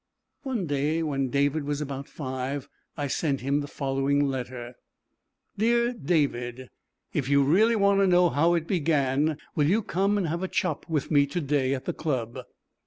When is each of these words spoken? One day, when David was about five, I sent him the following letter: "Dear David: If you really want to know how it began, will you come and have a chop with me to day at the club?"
One 0.41 0.65
day, 0.65 1.03
when 1.03 1.29
David 1.29 1.63
was 1.63 1.79
about 1.79 2.09
five, 2.09 2.67
I 2.97 3.05
sent 3.05 3.41
him 3.41 3.59
the 3.61 3.67
following 3.67 4.25
letter: 4.25 4.73
"Dear 5.59 5.93
David: 5.93 6.71
If 7.13 7.29
you 7.29 7.43
really 7.43 7.75
want 7.75 7.99
to 7.99 8.07
know 8.07 8.29
how 8.29 8.55
it 8.55 8.65
began, 8.65 9.37
will 9.53 9.67
you 9.69 9.83
come 9.83 10.17
and 10.17 10.27
have 10.27 10.41
a 10.41 10.47
chop 10.47 10.89
with 10.89 11.11
me 11.11 11.27
to 11.27 11.39
day 11.41 11.75
at 11.75 11.85
the 11.85 11.93
club?" 11.93 12.39